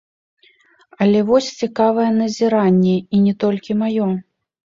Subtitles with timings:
[1.05, 4.07] Але вось цікавае назіранне, і не толькі маё.